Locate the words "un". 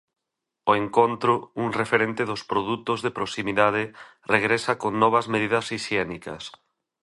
1.63-1.69